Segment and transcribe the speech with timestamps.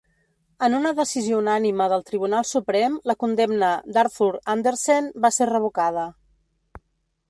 [0.67, 6.13] En una decisió unànime del Tribunal Suprem, la condemna d'Arthur Andersen va ser revocada.